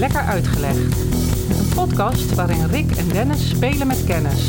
[0.00, 0.96] Lekker Uitgelegd.
[1.58, 4.48] Een podcast waarin Rick en Dennis spelen met kennis.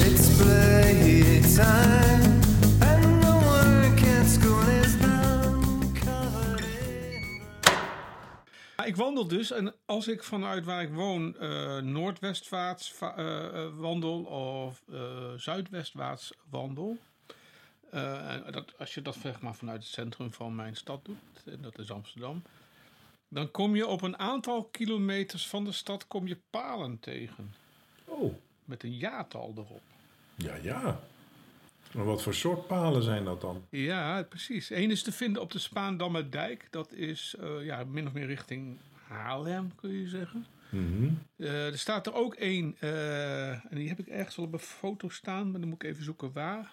[8.85, 14.23] Ik wandel dus en als ik vanuit waar ik woon eh, noordwestwaarts eh, eh, wandel
[14.23, 14.99] of eh,
[15.37, 16.97] zuidwestwaarts wandel.
[17.91, 21.61] eh, dat, als je dat zeg maar, vanuit het centrum van mijn stad doet, en
[21.61, 22.41] dat is Amsterdam.
[23.33, 27.53] Dan kom je op een aantal kilometers van de stad kom je palen tegen.
[28.05, 28.33] Oh,
[28.65, 29.81] Met een jaartal erop.
[30.35, 30.99] ja, ja.
[31.93, 33.65] Maar wat voor soort palen zijn dat dan?
[33.69, 34.69] Ja, precies.
[34.69, 36.67] Eén is te vinden op de Spaandammerdijk.
[36.69, 40.45] Dat is eh, ja, min of meer richting Haarlem, kun je zeggen.
[40.69, 41.09] Mhm.
[41.37, 44.59] Eh, er staat er ook één, eh, en die heb ik ergens wel op een
[44.59, 46.71] foto staan, maar dan moet ik even zoeken waar.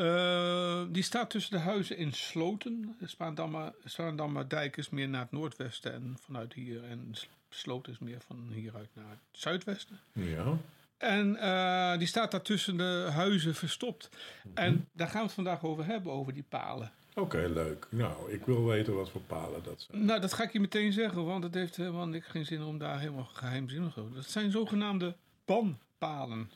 [0.00, 2.96] Eh, die staat tussen de huizen in Sloten.
[3.04, 6.84] Spaandammer, Spaandammer is meer naar het noordwesten en vanuit hier.
[6.84, 7.12] En
[7.48, 10.00] Sloten is meer van hieruit naar het zuidwesten.
[10.12, 10.56] Ja.
[10.98, 14.10] En eh, die staat daar tussen de huizen verstopt.
[14.54, 16.92] En daar gaan we het vandaag over hebben, over die palen.
[17.14, 17.86] Oké, leuk.
[17.90, 20.04] Nou, ik wil weten wat voor palen dat zijn.
[20.04, 22.78] Nou, dat ga ik je meteen zeggen, want het heeft helemaal niks geen zin om
[22.78, 24.14] daar helemaal geheimzinnig over.
[24.14, 26.50] Dat zijn zogenaamde banpalen.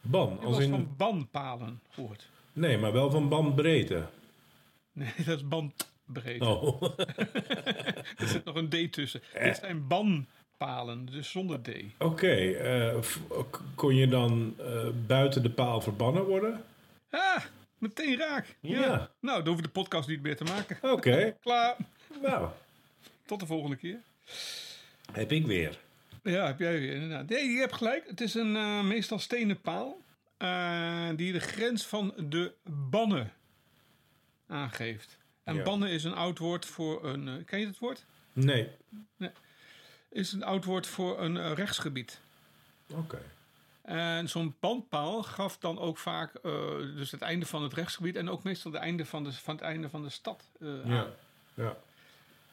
[0.00, 0.70] Ban, als in...
[0.70, 2.28] van banpalen gehoord.
[2.52, 4.06] Nee, maar wel van bandbreedte.
[4.92, 6.44] Nee, dat is bandbreedte.
[6.46, 6.82] Oh,
[8.18, 9.22] Er zit nog een D tussen.
[9.42, 11.68] Dit zijn banpalen, dus zonder D.
[11.98, 12.34] oké.
[12.52, 12.96] eh,
[13.74, 16.64] kon je dan eh, buiten de paal verbannen worden?
[17.10, 17.44] Ah,
[17.78, 18.56] meteen raak.
[18.60, 18.80] Ja.
[18.80, 19.10] Ja.
[19.20, 20.78] Nou, dan hoeven we de podcast niet meer te maken.
[20.92, 21.76] Oké, Klaar.
[22.22, 22.48] nou,
[23.26, 23.98] Tot de volgende keer.
[25.12, 25.78] heb ik weer.
[26.22, 27.28] Ja, heb jij weer inderdaad.
[27.28, 28.04] Nee, je hebt gelijk.
[28.08, 30.00] Het is een eh, meestal stenen paal.
[30.38, 33.32] Eh, die de grens van de bannen
[34.46, 35.16] aangeeft.
[35.44, 35.62] En Ja.
[35.62, 37.28] bannen is een oud woord voor een...
[37.28, 38.04] eh, ken je het woord?
[38.32, 38.70] Nee.
[40.08, 42.20] Is een oud woord voor een eh, rechtsgebied.
[42.86, 43.18] Oké.
[43.82, 46.42] En zo'n bandpaal gaf dan ook vaak
[46.96, 49.64] dus het einde van het rechtsgebied en ook meestal het einde van, de, van het
[49.64, 50.44] einde van de stad.
[50.60, 50.82] Ja.
[50.84, 51.10] aan.
[51.54, 51.76] Ja.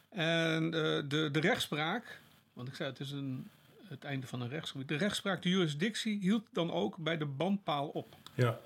[0.10, 2.20] En de, de rechtspraak,
[2.54, 3.50] want ik zei het is een,
[3.88, 4.88] het einde van een rechtsgebied.
[4.88, 8.16] De rechtspraak, de jurisdictie, hield dan ook bij de bandpaal op.
[8.34, 8.60] Ja.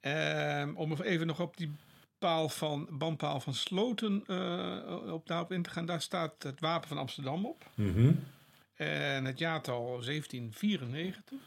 [0.00, 1.74] Ehm, om even nog op die
[2.18, 5.86] paal van, bandpaal van Sloten eh, op, daarop in te gaan.
[5.86, 7.70] Daar staat het wapen van Amsterdam op.
[7.74, 8.12] Mhm.
[8.74, 11.38] En het jaartal 1794.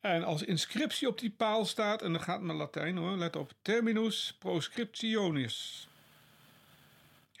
[0.00, 3.36] En als inscriptie op die paal staat, en dan gaat het maar Latijn hoor, let
[3.36, 5.88] op, terminus proscriptionis.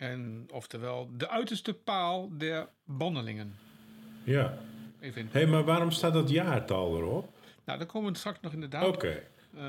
[0.02, 3.56] En oftewel, de uiterste paal der bannelingen.
[4.24, 4.58] Ja.
[5.00, 7.32] Even hey, maar waarom staat dat jaartal erop?
[7.64, 9.22] Nou, daar komen we straks nog inderdaad Oké.
[9.56, 9.62] Eh,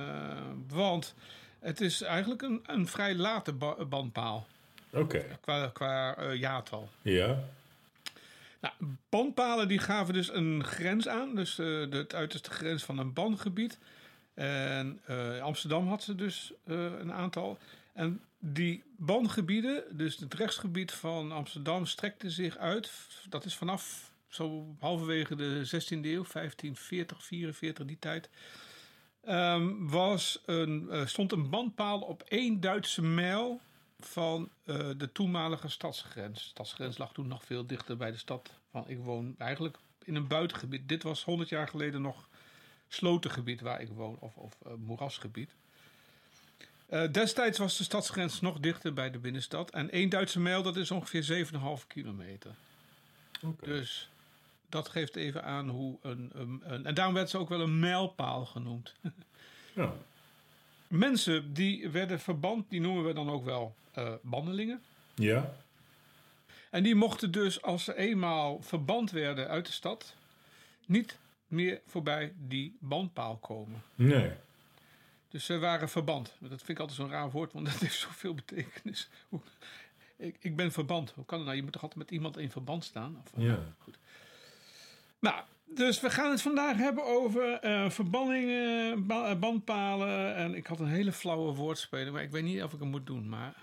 [0.67, 1.15] want
[1.59, 4.47] het is eigenlijk een, een vrij late ba- bandpaal
[4.91, 5.25] Oké.
[5.41, 6.89] qua, qua eh, jaartal.
[7.01, 7.39] Ja.
[8.61, 8.73] Nou,
[9.09, 13.13] bandpalen die gaven dus een grens aan, dus eh, de, het uiterste grens van een
[13.13, 13.79] bandgebied.
[14.33, 15.01] En
[15.41, 17.57] Amsterdam had ze dus een aantal.
[17.93, 22.91] En die bandgebieden, dus het rechtsgebied van Amsterdam, strekte zich uit.
[23.29, 28.29] Dat is vanaf zo halverwege de 16e eeuw, 1540, 44, die tijd.
[29.23, 33.61] ehm, was een, eh, stond een bandpaal op één Duitse mijl
[33.99, 36.39] van eh, de toenmalige stadsgrens.
[36.39, 38.59] De stadsgrens lag toen nog veel dichter bij de stad.
[38.71, 40.89] Van, ik woon eigenlijk in een buitengebied.
[40.89, 42.29] Dit was 100 jaar geleden nog
[42.87, 45.55] slotengebied waar ik woon, of, of eh, moerasgebied.
[46.85, 49.71] Eh, destijds was de stadsgrens nog dichter bij de binnenstad.
[49.71, 52.51] En één Duitse mijl, dat is ongeveer 7,5 kilometer.
[53.61, 54.09] Dus
[54.69, 57.79] dat geeft even aan hoe een, een, een- En daarom werd ze ook wel een
[57.79, 58.93] mijlpaal genoemd.
[59.75, 59.93] Ja.
[60.87, 64.81] Mensen die werden verband, die noemen we dan ook wel eh bandelingen.
[65.15, 65.53] Ja.
[66.69, 70.15] En die mochten dus, als ze eenmaal verband werden uit de stad,
[70.85, 73.83] niet meer voorbij die bandpaal komen.
[73.95, 74.31] Nee.
[75.33, 76.33] Dus ze waren verband.
[76.39, 79.09] Dat vind ik altijd zo'n raar woord, want dat heeft zoveel betekenis.
[80.17, 81.11] Ik, ik ben verband.
[81.15, 81.57] Hoe kan het nou?
[81.57, 83.21] Je moet toch altijd met iemand in verband staan?
[83.23, 83.59] Of, Ja.
[83.79, 83.97] Goed.
[85.19, 90.35] Nou, dus we gaan het vandaag hebben over eh, verbanningen, ba- eh, bandpalen.
[90.35, 93.05] En ik had een hele flauwe woordspeling, maar ik weet niet of ik hem moet
[93.07, 93.29] doen.
[93.29, 93.53] Maar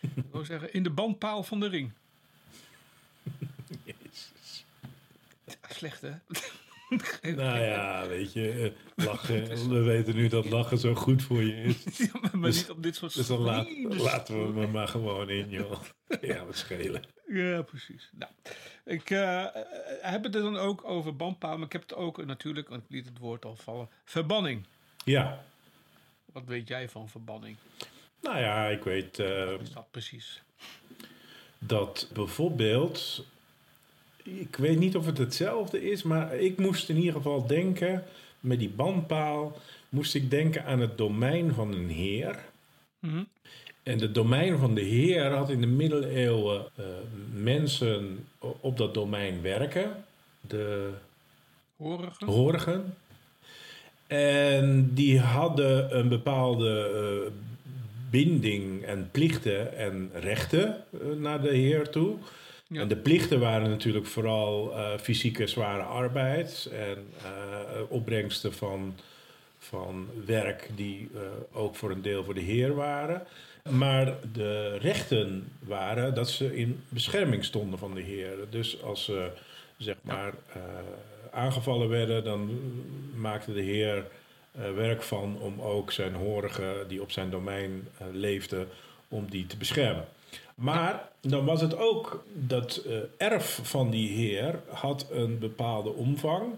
[0.00, 1.92] ik wil zeggen, in de bandpaal van de ring.
[3.84, 4.64] Jezus.
[5.68, 6.12] Slecht, hè?
[7.36, 9.48] Nou ja, weet je, eh, lachen.
[9.68, 11.84] We weten nu dat lachen zo goed voor je is.
[11.98, 14.88] Ja, maar, maar Dus- niet op dit soort Dus dan laat- laten we me maar
[14.88, 15.80] gewoon in, joh.
[16.20, 17.02] Ja, wat schelen.
[17.28, 18.10] Ja, precies.
[18.18, 18.32] Nou,
[18.84, 19.50] ik eh, eh,
[20.00, 22.90] heb het er dan ook over bandpaal, maar ik heb het ook natuurlijk, want ik
[22.90, 24.66] liet het woord al vallen, verbanning.
[25.04, 25.44] Ja.
[26.32, 27.56] Wat weet jij van verbanning?
[28.22, 30.42] Nou ja, ik weet Wat is dat precies?
[31.58, 33.26] dat bijvoorbeeld
[34.22, 38.04] ik weet niet of het hetzelfde is, maar ik moest in ieder geval denken,
[38.40, 39.58] met die bandpaal,
[39.88, 42.38] moest ik denken aan het domein van een heer.
[42.98, 43.22] Mhm.
[43.82, 46.84] En het domein van de heer had in de middeleeuwen eh,
[47.32, 50.04] mensen op dat domein werken.
[50.40, 50.90] De
[51.76, 52.24] Horige.
[52.24, 52.94] horigen.
[54.06, 57.32] En die hadden een bepaalde eh,
[58.10, 62.16] binding en plichten en rechten eh, naar de heer toe.
[62.72, 62.80] Ja.
[62.80, 68.94] En de plichten waren natuurlijk vooral eh, fysieke zware arbeid en eh, opbrengsten van,
[69.58, 71.20] van werk die eh,
[71.52, 73.26] ook voor een deel voor de heer waren.
[73.70, 78.36] Maar de rechten waren dat ze in bescherming stonden van de heer.
[78.50, 79.30] Dus als ze
[79.76, 80.34] zeg maar
[81.30, 82.60] aangevallen werden, dan
[83.14, 84.06] maakte de heer
[84.74, 88.68] werk van om ook zijn horigen die op zijn domein leefden,
[89.08, 90.04] om die te beschermen.
[90.60, 96.52] Maar dan was het ook dat eh, erf van die heer had een bepaalde omvang.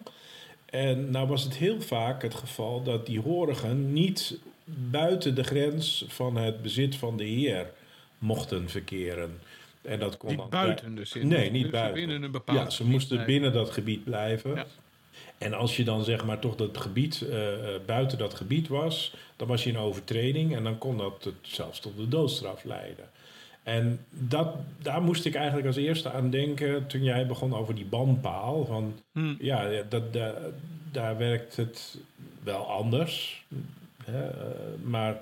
[0.66, 6.04] En nou was het heel vaak het geval dat die horigen niet buiten de grens
[6.08, 7.70] van het bezit van de heer
[8.19, 9.38] mochten verkeren.
[9.82, 11.12] En dat kon dan Niet buiten dus.
[11.12, 11.94] in- Nee, niet dus buiten.
[11.94, 13.32] Binnen een bepaald Ja, ze moesten blijven.
[13.34, 14.54] binnen dat gebied blijven.
[14.54, 14.66] Ja.
[15.38, 19.14] En als je dan zeg maar toch dat gebied eh, eh, buiten dat gebied was,
[19.37, 23.10] dan was je in overtreding en dan kon dat zelfs tot de doodstraf leiden.
[23.62, 27.85] En dat, daar moest ik eigenlijk als eerste aan denken toen jij begon over die
[27.85, 28.64] bandpaal.
[28.64, 29.35] Van, Hm.
[29.38, 30.38] ja, ja, dat, da-
[30.91, 31.99] daar werkt het
[32.43, 33.44] wel anders.
[34.05, 34.47] Hè, eh,
[34.85, 35.19] maar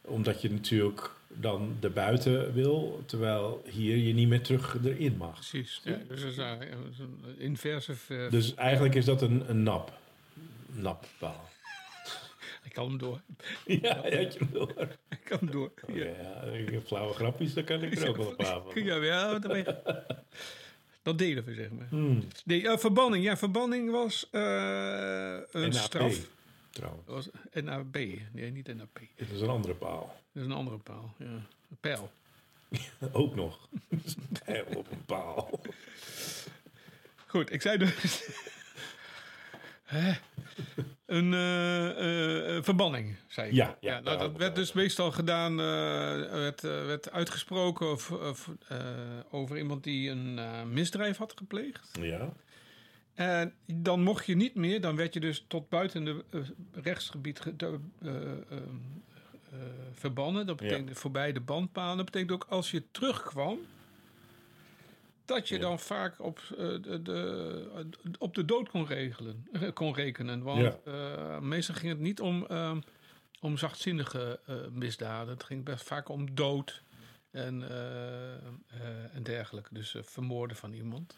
[0.00, 5.32] omdat je natuurlijk dan erbuiten wil, terwijl hier je niet meer terug erin mag.
[5.34, 5.80] Precies.
[5.84, 6.50] Ja, dus dat is eh,
[6.98, 7.94] een inverse.
[7.94, 9.92] ver- Dus eigenlijk is dat een, een nap.
[10.72, 11.48] Nappaal.
[12.64, 13.20] Ik kan hem door.
[13.82, 14.74] Ja, had je hem door.
[15.08, 15.72] Ik kan hem door.
[15.82, 16.04] Oké, Ja.
[16.04, 18.82] ja, ik heb flauwe grapjes, dan kan ik er ook wel een paar van.
[18.84, 20.04] Ja, ja, dat, ben je-
[21.02, 21.86] dat deden we, zeg maar.
[21.88, 22.24] Hmm.
[22.44, 23.24] Nee, eh, verbanning.
[23.24, 24.40] Ja, verbanning was eh,
[25.50, 26.18] een NAP, straf.
[26.70, 27.06] trouwens.
[27.06, 27.28] Dat was
[27.64, 27.94] NAB.
[28.32, 29.00] Nee, niet NAP.
[29.16, 30.16] Dit is een andere paal.
[30.32, 31.14] Dat is een andere paal.
[31.18, 31.24] Ja.
[31.26, 32.10] Een pijl.
[33.12, 33.68] Ook nog.
[34.44, 35.60] Pijl op een paal.
[37.26, 38.28] Goed, ik zei dus...
[41.06, 43.54] Een eh, eh, eh, verbanning, zei ik.
[43.54, 48.50] Ja, ja, nou, dat werd dus meestal gedaan, eh, werd, werd uitgesproken of, of,
[49.30, 50.38] over iemand die een
[50.72, 51.90] misdrijf had gepleegd.
[52.00, 52.32] Ja.
[53.14, 56.24] En dan mocht je niet meer, dan werd je dus tot buiten de
[56.72, 57.78] rechtsgebied ge-
[59.92, 60.46] verbannen.
[60.46, 61.96] Dat betekent voorbij de bandpalen.
[61.96, 63.58] Dat betekent ook als je terugkwam,
[65.24, 65.60] dat je Ja.
[65.60, 67.88] dan vaak op, eh, de, de,
[68.18, 70.42] op de dood kon, regelen, kon rekenen.
[70.42, 70.78] Want Ja.
[70.84, 72.76] eh, meestal ging het niet om, eh,
[73.40, 75.32] om zachtzinnige eh, misdaden.
[75.34, 76.82] Het ging best vaak om dood
[77.30, 77.68] en,
[79.12, 79.74] en dergelijke.
[79.74, 81.16] Dus vermoorden van iemand.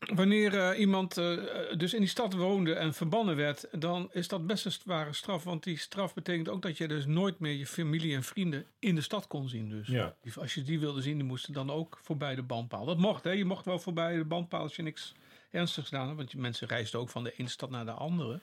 [0.00, 1.36] Wanneer eh, iemand eh,
[1.76, 5.44] dus in die stad woonde en verbannen werd, dan is dat best een zware straf.
[5.44, 8.94] Want die straf betekent ook dat je dus nooit meer je familie en vrienden in
[8.94, 9.68] de stad kon zien.
[9.68, 10.16] Dus Ja.
[10.34, 12.84] Als je die wilde zien, die moesten dan ook voorbij de bandpaal.
[12.84, 13.30] Dat mocht, hè?
[13.30, 15.14] Je mocht wel voorbij de bandpaal als je niks
[15.50, 16.16] ernstigs gedaan had.
[16.16, 18.40] Want mensen reisden ook van de ene stad naar de andere.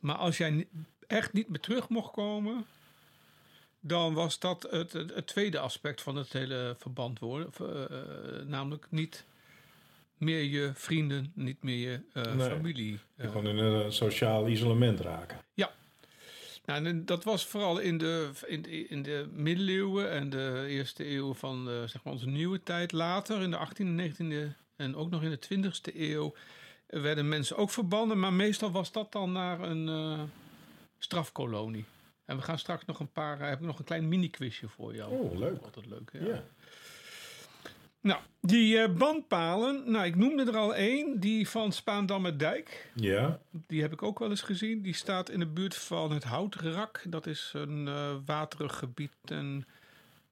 [0.00, 0.66] Maar als jij
[1.06, 2.66] echt niet meer terug mocht komen,
[3.80, 7.50] dan was dat het, het, het tweede aspect van het hele verband worden.
[7.58, 9.24] Eh, namelijk niet
[10.18, 12.48] meer je vrienden, niet meer je eh, Nee.
[12.50, 12.92] familie.
[13.16, 15.38] Je eh, kon in een sociaal isolement raken.
[16.64, 21.10] Nou, en dat was vooral in de, in, de- in de middeleeuwen en de eerste
[21.10, 22.92] eeuw van de, zeg maar onze nieuwe tijd.
[22.92, 24.12] Later, in de 18e,
[24.52, 26.34] 19e en ook nog in de 20e eeuw,
[26.86, 28.18] eh, werden mensen ook verbannen.
[28.18, 30.20] Maar meestal was dat dan naar een eh,
[30.98, 31.84] strafkolonie.
[32.24, 34.94] En we gaan straks nog een paar, eh, heb ik nog een klein mini-quizje voor
[34.94, 35.12] jou.
[35.12, 35.62] Oh, leuk.
[35.62, 36.10] Altijd leuk?
[36.12, 36.44] Ja.
[38.00, 42.90] Nou, die eh, bandpalen, nou, ik noemde er al één, die van Spaandammer-Dijk.
[42.94, 43.40] Ja.
[43.66, 44.82] Die heb ik ook wel eens gezien.
[44.82, 47.02] Die staat in de buurt van het Houtrak.
[47.08, 49.66] Dat is een eh, waterig gebied ten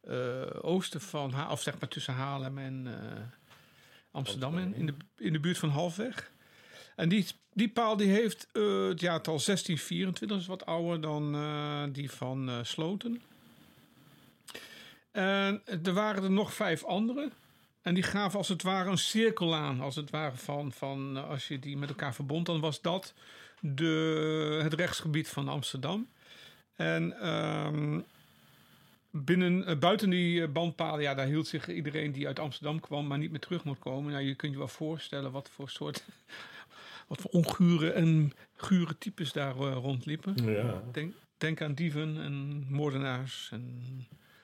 [0.00, 2.86] eh, oosten van, Ha- of zeg maar tussen Haarlem en
[4.10, 6.30] Amsterdam, in, in, de, in de buurt van Halfweg.
[6.96, 12.10] En die, die paal die heeft het jaartal 1624, dat is wat ouder dan die
[12.10, 13.22] van Sloten.
[15.12, 17.30] En er waren er nog vijf andere.
[17.86, 19.80] En die gaven als het ware een cirkel aan.
[19.80, 23.14] Als het ware van, van eh, als je die met elkaar verbond, dan was dat
[23.60, 26.08] de, het rechtsgebied van Amsterdam.
[26.76, 28.00] En ehm,
[29.10, 33.06] binnen, eh, buiten die eh, bandpalen, ja, daar hield zich iedereen die uit Amsterdam kwam,
[33.06, 34.12] maar niet meer terug moet komen.
[34.12, 36.04] Nou, je kunt je wel voorstellen wat voor soort,
[37.08, 40.34] wat voor ongure en gure types daar rondliepen.
[40.44, 40.82] Ja.
[40.92, 43.82] Denk, denk aan dieven en moordenaars en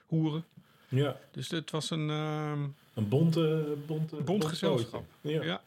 [0.06, 0.44] hoeren.
[0.88, 2.10] Ja, Dus het was een...
[2.10, 5.04] ehm, een bonte, bonte, Bont gezelschap.
[5.20, 5.42] Ja.
[5.42, 5.62] Ja.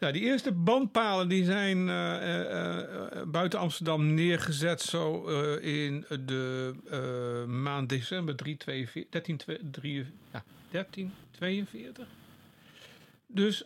[0.00, 5.24] Ja, die eerste bandpalen die zijn eh, eh, eh, buiten Amsterdam neergezet zo
[5.56, 6.74] in de
[7.46, 12.06] maand december 342, 13, twee- drie- ja, 1342.
[13.26, 13.64] Dus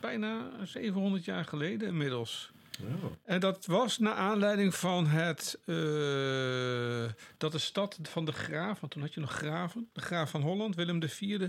[0.00, 2.50] bijna 700 jaar geleden inmiddels.
[2.70, 3.08] Ja.
[3.24, 5.58] En dat was naar aanleiding van het
[7.36, 10.42] dat de stad van de graaf, want toen had je nog graven, de graaf van
[10.42, 11.48] Holland, Willem IV,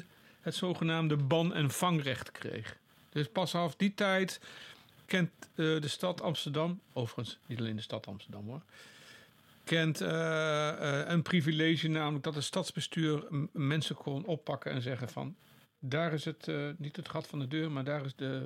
[0.49, 2.77] het zogenaamde ban- en vangrecht kreeg.
[3.09, 4.39] Dus pas vanaf die tijd
[5.05, 8.61] kent eh, de stad Amsterdam, overigens niet alleen de stad Amsterdam hoor,
[9.63, 15.35] kent eh, eh, een privilege, namelijk dat het stadsbestuur mensen kon oppakken en zeggen van,
[15.79, 18.43] daar is het, niet het gat van de deur, maar daar is de,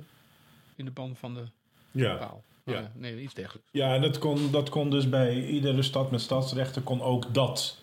[0.76, 1.44] in de ban van de
[1.90, 2.14] Ja.
[2.16, 2.44] paal.
[2.64, 2.74] Ja.
[2.80, 3.68] Eh, nee, iets dergelijks.
[3.72, 7.78] Ja, dat kon, dat kon dus bij iedere stad met stadsrechten kon ook dat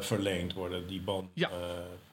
[0.00, 1.50] verleend worden, die ban Ja.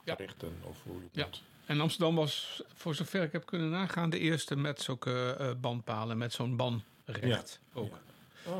[0.03, 0.13] Ja.
[0.17, 1.27] rechten of hoe je het Ja.
[1.65, 6.17] En Amsterdam was, voor zover ik heb kunnen nagaan, de eerste met zulke eh, bandpalen,
[6.17, 7.97] met zo'n banrecht ook.
[8.45, 8.57] Oh.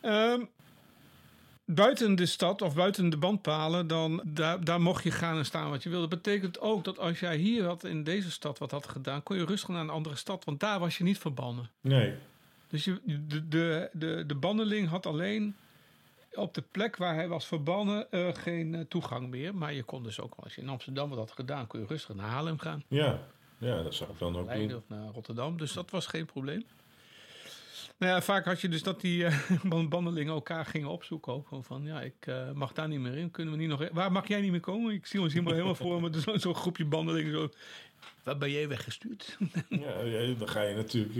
[0.00, 0.44] Ehm,
[1.64, 5.70] buiten de stad of buiten de bandpalen, dan daar, daar mocht je gaan en staan
[5.70, 6.08] wat je wilde.
[6.08, 9.36] Dat betekent ook dat als jij hier had in deze stad wat had gedaan, kon
[9.36, 11.70] je rustig naar een andere stad, want daar was je niet verbannen.
[11.80, 12.14] Nee,
[12.68, 15.56] Dus je, de, de, de, de banneling had alleen
[16.36, 19.54] op de plek waar hij was verbannen eh, geen eh, toegang meer.
[19.54, 22.14] Maar je kon dus ook, als je in Amsterdam wat had gedaan, kon je rustig
[22.14, 22.82] naar Haarlem gaan.
[22.88, 23.18] ja.
[23.58, 24.78] Ja, dat zou ik dan ook Leiden doen.
[24.78, 25.58] of naar Rotterdam.
[25.58, 26.64] Dus dat was geen probleem.
[27.98, 31.32] Nou ja, vaak had je dus dat die eh, ban- bannelingen elkaar gingen opzoeken.
[31.32, 33.30] Ook gewoon van, ja, ik mag daar niet meer in.
[33.30, 33.88] Kunnen we niet nog...
[33.92, 34.92] Waar mag jij niet meer komen?
[34.94, 36.10] Ik zie ons helemaal, helemaal voor me.
[36.20, 37.32] Zo'n zo'n groepje bannelingen.
[37.32, 37.48] Zo.
[38.22, 39.36] Waar ben jij weggestuurd?
[39.68, 41.14] Ja, dan ga je natuurlijk,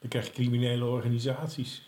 [0.00, 1.82] dan krijg je criminele organisaties.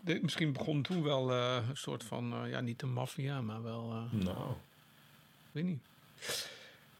[0.00, 3.92] Misschien begon toen wel eh, een soort van, eh, ja, niet de maffia, maar wel,
[3.92, 5.82] eh, Nou, ik weet niet.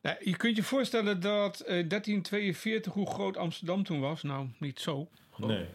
[0.00, 4.22] Nou, je kunt je voorstellen dat eh, 1342, hoe groot Amsterdam toen was.
[4.22, 5.08] Nou, niet zo.
[5.32, 5.48] groot.
[5.48, 5.66] nee.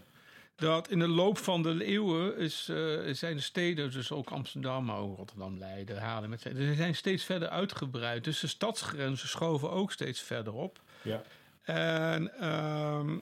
[0.55, 2.63] dat in de loop van de eeuwen is,
[3.11, 6.95] zijn de steden, dus ook Amsterdam, maar ook Rotterdam, Leiden, Haarlem, et cetera, die zijn
[6.95, 8.23] steeds verder uitgebreid.
[8.23, 10.79] Dus de stadsgrenzen schoven ook steeds verder op.
[11.01, 11.21] Ja.
[11.63, 13.17] En ehm,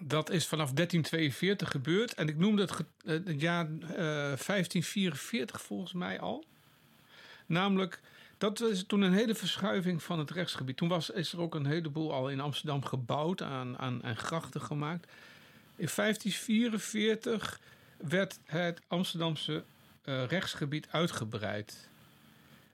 [0.00, 2.14] dat is vanaf 1342 gebeurd.
[2.14, 6.44] En ik noemde het, eh, het jaar eh, 1544 volgens mij al.
[7.46, 8.00] Namelijk,
[8.38, 10.76] dat was toen een hele verschuiving van het rechtsgebied.
[10.76, 14.60] Toen was, is er ook een heleboel al in Amsterdam gebouwd, aan, aan, aan grachten
[14.60, 15.06] gemaakt.
[15.76, 17.60] In 1544
[17.96, 19.64] werd het Amsterdamse
[20.02, 21.88] eh, rechtsgebied uitgebreid.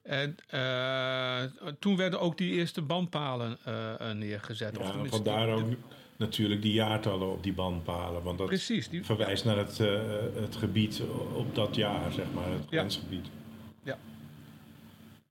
[0.04, 4.78] En eh, toen werden ook die eerste bandpalen eh, eh, neergezet.
[4.78, 5.70] Of Ja, tenminste, vandaar ook
[6.16, 8.22] natuurlijk die jaartallen op die bandpalen.
[8.22, 10.00] Want dat precies, die, verwijst naar het, eh,
[10.34, 11.02] het gebied
[11.34, 12.78] op dat jaar, zeg maar, het Ja.
[12.78, 13.26] grensgebied.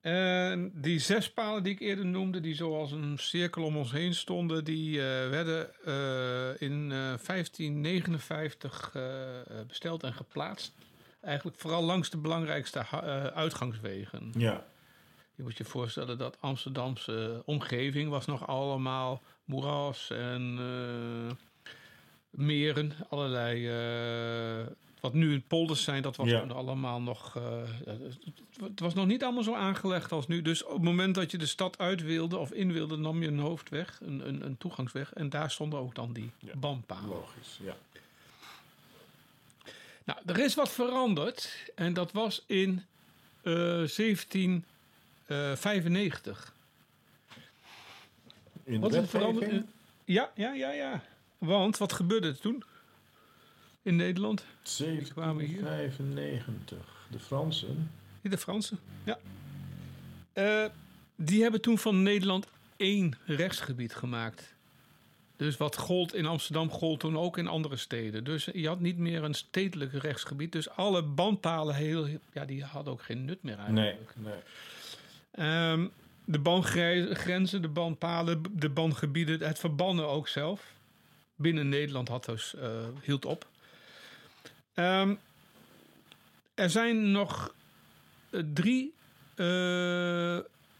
[0.01, 4.13] En die zes palen die ik eerder noemde, die zoals een cirkel om ons heen
[4.13, 10.73] stonden, die eh, werden eh, in eh, 1559 eh, eh, besteld en geplaatst.
[11.21, 12.85] Eigenlijk vooral langs de belangrijkste
[13.33, 14.31] uitgangswegen.
[14.37, 14.65] Ja,
[15.35, 19.21] Je moet je voorstellen dat Amsterdamse omgeving was nog allemaal
[19.53, 21.31] moeras en eh,
[22.29, 23.67] meren, allerlei.
[23.69, 24.65] eh,
[24.99, 26.39] wat nu in polders zijn, dat was Ja.
[26.41, 27.35] allemaal nog.
[27.35, 27.61] eh,
[28.59, 30.41] het- was nog niet allemaal zo aangelegd als nu.
[30.41, 33.27] Dus op het moment dat je de stad uit wilde of in wilde, nam je
[33.27, 35.13] een hoofdweg, een, een, een toegangsweg.
[35.13, 36.51] En daar stonden ook dan die Ja.
[37.07, 37.59] logisch.
[37.63, 37.75] Ja.
[40.03, 41.71] Nou, er is wat veranderd.
[41.75, 42.83] En dat was in
[43.41, 43.53] eh
[43.87, 46.52] 1795.
[48.63, 49.39] In de Wat is veranderd?
[49.45, 49.69] wetgeving?
[50.05, 51.03] Ja, ja, ja, ja.
[51.37, 52.63] Want wat gebeurde er toen?
[53.81, 54.45] In Nederland?
[55.13, 55.61] kwamen hier.
[55.63, 57.07] 1795.
[57.11, 57.91] De Fransen.
[58.21, 59.19] De Fransen, ja.
[60.33, 60.65] Eh,
[61.15, 64.53] die hebben toen van Nederland één rechtsgebied gemaakt.
[65.35, 68.23] Dus wat gold in Amsterdam, gold toen ook in andere steden.
[68.23, 70.51] Dus je had niet meer een stedelijk rechtsgebied.
[70.51, 74.13] Dus alle bandpalen, heel, ja, die hadden ook geen nut meer Nee, eigenlijk.
[74.15, 74.33] nee.
[75.31, 75.87] Ehm,
[76.25, 80.73] de bandgrenzen, de bandpalen, de bandgebieden, het verbannen ook zelf.
[81.35, 82.69] Binnen Nederland had dus, eh,
[83.01, 83.47] hield op.
[84.73, 85.15] Ehm,
[86.53, 87.53] er zijn nog
[88.29, 88.93] eh, drie
[89.35, 90.37] eh,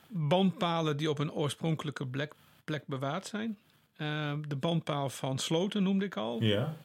[0.08, 2.34] bandpalen die op een oorspronkelijke plek,
[2.64, 3.58] plek bewaard zijn.
[3.98, 6.44] Ehm, de bandpaal van Sloten noemde ik al.
[6.44, 6.76] Ja,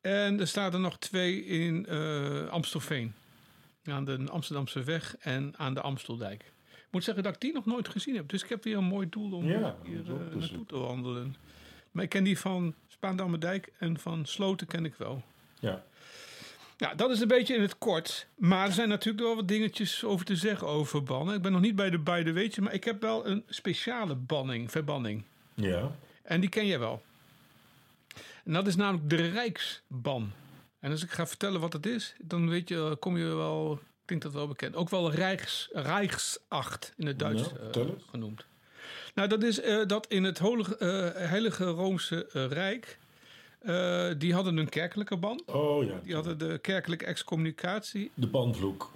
[0.00, 3.14] En er staan er nog twee in eh Amstelveen.
[3.84, 6.52] Aan de Amsterdamse weg en aan de Amsteldijk.
[6.86, 8.28] Ik moet zeggen dat ik die nog nooit gezien heb.
[8.28, 11.36] Dus ik heb weer een mooi doel om Ja, hier eh, naartoe te wandelen.
[11.90, 15.22] Maar ik ken die van Spaandammerdijk en van Sloten ken ik wel.
[15.60, 15.84] ja.
[16.78, 18.26] Ja, dat is een beetje in het kort.
[18.34, 21.34] Maar er zijn natuurlijk wel wat dingetjes over te zeggen over bannen.
[21.34, 24.70] Ik ben nog niet bij de beide weetje, maar ik heb wel een speciale banning,
[24.70, 25.22] verbanning.
[25.54, 25.90] Ja.
[26.22, 27.02] En die ken jij wel.
[28.44, 30.32] En dat is namelijk de Rijksban.
[30.80, 34.12] En als ik ga vertellen wat het is, dan weet je, kom je wel, ik
[34.12, 34.76] denk dat wel bekend.
[34.76, 38.44] Ook wel Rijks, Rijksacht in het Duits Nou, eh, genoemd.
[39.14, 42.98] Nou, dat is eh, dat in het Holige, eh, Heilige Roomse Rijk,
[44.18, 45.42] die hadden een kerkelijke ban.
[45.46, 46.00] Oh ja.
[46.02, 48.90] Die hadden de kerkelijke excommunicatie, De banvloek.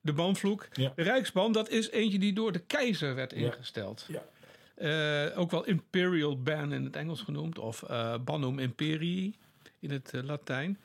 [0.00, 0.68] de banvloek.
[0.72, 0.92] Ja.
[0.96, 4.06] De Rijksban, dat is eentje die door de keizer werd ingesteld.
[4.08, 5.32] Ja.
[5.34, 9.36] Ook wel imperial ban in het Engels genoemd, of eh banum imperii
[9.78, 10.78] in het Latijn.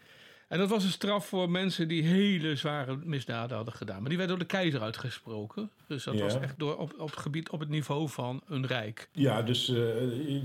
[0.53, 3.99] En dat was een straf voor mensen die hele zware misdaden hadden gedaan.
[3.99, 5.69] Maar die werd door de keizer uitgesproken.
[5.87, 6.23] Dus dat Ja.
[6.23, 9.09] was echt door, op, op het gebied, op het niveau van een rijk.
[9.11, 9.75] Ja, dus eh,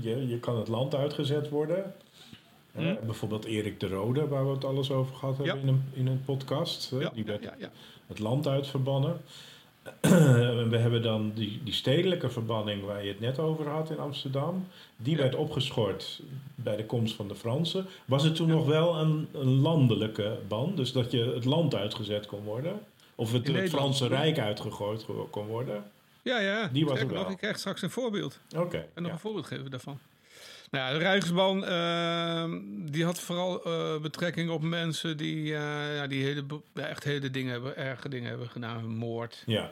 [0.03, 1.93] je, je kan het land uitgezet worden.
[3.05, 5.61] Bijvoorbeeld Erik de Rode, waar we het alles over gehad hebben Ja.
[5.61, 6.93] in, een, in een podcast.
[6.99, 7.47] Ja, Die werd
[8.07, 9.21] het land uitverbannen.
[10.69, 14.67] We hebben dan die, die stedelijke verbanning waar je het net over had in Amsterdam.
[14.97, 15.21] Die Ja.
[15.21, 16.21] werd opgeschort
[16.55, 17.85] bij de komst van de Fransen.
[18.05, 20.75] Was het toen nog wel een, een landelijke ban?
[20.75, 22.79] Dus dat je het land uitgezet kon worden?
[23.15, 23.69] Of het, het.
[23.69, 25.83] Franse Rijk uitgegooid ge- kon worden?
[26.21, 26.67] Ja, ja.
[26.73, 27.31] Die was er Sterker nog, wel.
[27.33, 28.39] ik krijg straks een voorbeeld.
[28.55, 28.85] Oké.
[28.93, 29.11] Kan nog ja.
[29.11, 29.99] een voorbeeld geven daarvan.
[30.71, 32.53] Nou de Rijksban eh,
[32.91, 37.51] die had vooral eh, betrekking op mensen die, eh, ja, die hele, echt hele dingen
[37.51, 38.85] hebben, erge dingen hebben gedaan.
[38.87, 39.43] Moord.
[39.45, 39.71] ja.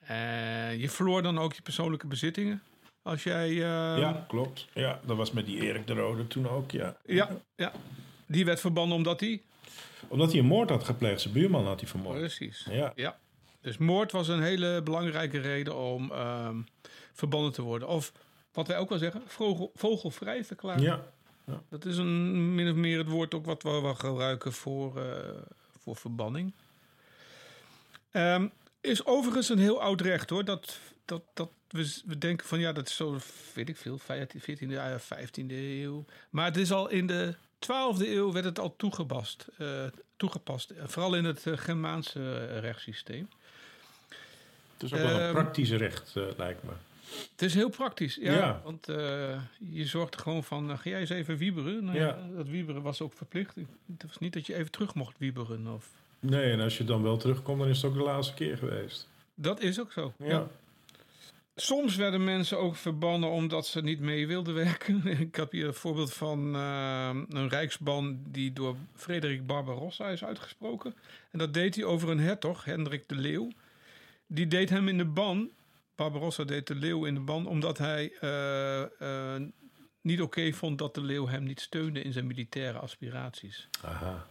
[0.00, 2.62] Eh, je verloor dan ook je persoonlijke bezittingen.
[3.02, 3.48] Als jij...
[3.48, 4.66] eh, Ja, klopt.
[4.74, 6.96] Ja, dat was met die Erik de Rode toen ook, ja.
[7.04, 7.72] ja, ja.
[8.26, 9.42] Die werd verbannen omdat hij...
[10.08, 11.20] Omdat hij een moord had gepleegd.
[11.20, 12.18] Zijn buurman had hij vermoord.
[12.18, 12.66] Precies.
[12.70, 13.18] Ja, Ja.
[13.60, 16.56] Dus moord was een hele belangrijke reden om ehm,
[17.12, 17.88] verbannen te worden.
[17.88, 18.12] Of
[18.56, 20.82] wat wij ook wel zeggen, vogel, vogelvrij verklaren.
[20.82, 21.62] ja.
[21.68, 25.42] Dat is een, min of meer het woord ook wat we wel gebruiken voor, eh,
[25.78, 26.52] voor verbanning.
[28.10, 28.48] Ehm,
[28.80, 30.44] is overigens een heel oud recht hoor.
[30.44, 33.18] Dat, dat, dat we, we denken van ja, dat is zo,
[33.54, 36.04] weet ik veel, 14e, ja, 15e eeuw.
[36.30, 39.46] Maar het is al in de 12e eeuw werd het al toegepast.
[39.58, 39.84] eh,
[40.16, 43.28] toegepast vooral in het eh, Germaanse rechtssysteem.
[44.72, 46.72] Het is ook wel een Ehm, praktisch recht, lijkt me.
[47.30, 48.32] Het is heel praktisch, ja.
[48.32, 48.60] Ja.
[48.64, 51.84] Want eh, je zorgt er gewoon van, eh, ga jij eens even wieberen?
[51.84, 52.18] Nou, Ja.
[52.36, 53.54] Dat wieberen was ook verplicht.
[53.54, 55.66] Het was niet dat je even terug mocht wieberen.
[55.66, 55.88] Of...
[56.20, 59.08] Nee, en als je dan wel terugkomt, dan is het ook de laatste keer geweest.
[59.34, 60.12] Dat is ook zo.
[60.18, 60.46] Ja.
[61.58, 65.06] Soms werden mensen ook verbannen omdat ze niet mee wilden werken.
[65.20, 70.94] Ik heb hier een voorbeeld van eh, een rijksban die door Frederik Barbarossa is uitgesproken.
[71.30, 73.50] En dat deed hij over een hertog, Hendrik de Leeuw.
[74.26, 75.50] Die deed hem in de ban.
[75.96, 78.82] Barbarossa deed de Leeuw in de ban omdat hij eh,
[79.34, 79.42] eh,
[80.00, 83.68] niet oké vond dat de Leeuw hem niet steunde in zijn militaire aspiraties.
[83.84, 84.26] Aha,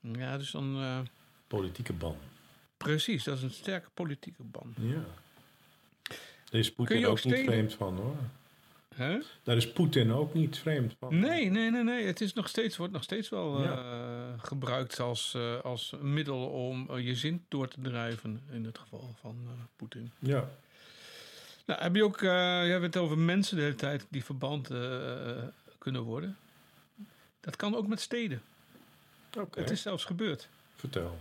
[0.00, 0.76] Ja, dus dan...
[0.76, 0.98] eh,
[1.46, 2.16] politieke ban.
[2.76, 4.74] precies, dat is een sterke politieke ban.
[4.80, 5.04] Ja.
[6.50, 8.16] Daar is Poetin ook, niet vreemd van, hoor.
[8.94, 9.18] Hè?
[9.42, 11.18] Daar is Poetin ook niet vreemd van.
[11.18, 12.06] Nee, nee, nee, nee.
[12.06, 14.34] Het is nog steeds, wordt nog steeds wel Ja.
[14.38, 18.42] gebruikt als, als middel om je zin door te drijven.
[18.50, 19.36] In het geval van
[19.76, 20.12] Poetin.
[20.18, 20.48] Ja.
[21.66, 24.70] Nou, heb je ook, eh jij hebt het over mensen de hele tijd die verband
[24.70, 25.42] eh,
[25.78, 26.36] kunnen worden.
[27.40, 28.42] Dat kan ook met steden.
[29.38, 30.48] Oké, Het is zelfs gebeurd.
[30.76, 31.18] vertel.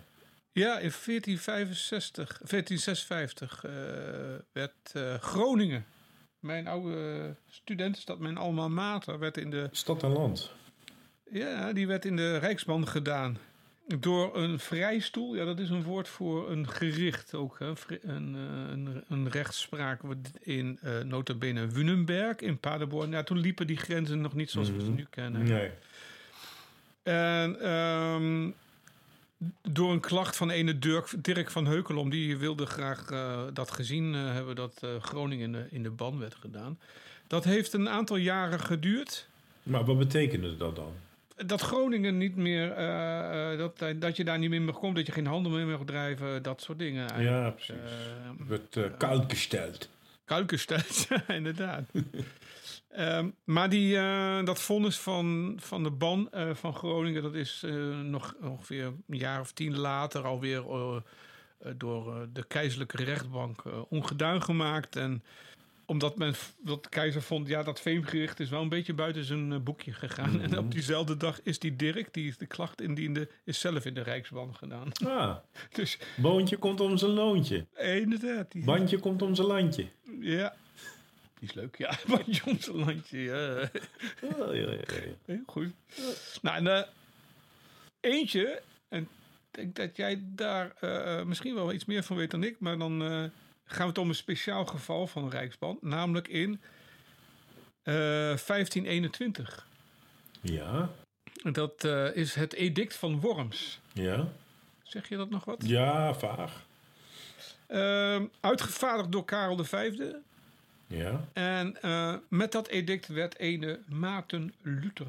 [0.52, 3.72] Ja, in 1465, 1456 eh,
[4.52, 5.86] werd eh, Groningen,
[6.40, 10.52] mijn oude studentenstad, mijn alma mater, werd in de Stad en land.
[11.32, 13.38] Ja, die werd in de Rijksban gedaan.
[13.88, 15.36] Door een vrijstoel.
[15.36, 17.60] Ja, dat is een woord voor een gericht ook.
[17.60, 17.74] Hè.
[18.02, 20.02] Een, eh, een, een rechtspraak
[20.42, 23.10] in uh, notabene Wunenberg in Paderborn.
[23.12, 24.96] Ja, toen liepen die grenzen nog niet zoals we ze Mhm.
[24.96, 25.44] nu kennen.
[25.44, 25.70] Nee.
[27.04, 28.50] En ehm,
[29.62, 32.10] door een klacht van ene Dirk, Dirk van Heukelom...
[32.10, 36.36] die wilde graag eh, dat gezien hebben dat Groningen in de, in de ban werd
[36.36, 36.80] gedaan.
[37.28, 39.28] Dat heeft een aantal jaren geduurd
[39.64, 40.92] Maar wat betekende dat dan?
[41.36, 45.06] Dat Groningen niet meer, eh, eh, dat, dat je daar niet meer mag komen, dat
[45.06, 47.10] je geen handel meer mag drijven, dat soort dingen.
[47.10, 47.44] eigenlijk.
[47.46, 47.76] Ja, precies.
[47.76, 49.90] Eh, Werd uh, koud gesteld.
[50.26, 51.90] Kuikenstelt, ja, inderdaad.
[52.90, 57.62] Ehm, maar die, eh, dat vonnis van, van de ban eh, van Groningen, dat is
[57.66, 60.96] eh, nog ongeveer een jaar of tien later alweer eh,
[61.60, 64.96] eh, door eh, de keizerlijke rechtbank eh, ongedaan gemaakt.
[64.96, 65.24] En
[65.86, 69.54] omdat men, dat de keizer vond, ja, dat veemgericht is wel een beetje buiten zijn
[69.54, 70.42] eh, boekje gegaan.
[70.42, 74.02] En op diezelfde dag is die Dirk, die de klacht indiende, is zelf in de
[74.02, 74.92] Rijksban gedaan.
[75.06, 75.36] Ah,
[75.78, 77.66] Dus boontje komt om zijn loontje.
[77.78, 78.52] inderdaad.
[78.52, 79.88] Die, Bandje komt om zijn landje.
[80.20, 80.56] Ja.
[81.40, 81.98] Die is leuk, ja.
[82.08, 83.20] Bandje om zijn landje.
[83.20, 83.70] Ja.
[84.22, 84.84] Oh, ja, ja,
[85.26, 85.40] ja.
[85.46, 85.74] Goed.
[86.42, 86.84] Nou, en eh,
[88.00, 89.08] eentje En ik
[89.52, 92.60] denk dat jij daar eh, misschien wel iets meer van weet dan ik.
[92.60, 93.32] Maar dan
[93.66, 95.82] gaan we het om een speciaal geval van Rijksband.
[95.82, 96.62] Namelijk in
[97.84, 99.68] eh, 1521.
[100.42, 100.90] Ja,
[101.44, 103.80] En Dat eh, is het edict van Worms.
[103.94, 104.28] ja,
[104.84, 105.68] Zeg je dat nog wat?
[105.68, 106.64] ja, vaag.
[107.68, 109.92] Ehm, uitgevaardigd door Karel V.
[110.88, 111.26] Ja.
[111.34, 115.08] En eh, met dat edict werd ene Maarten Luther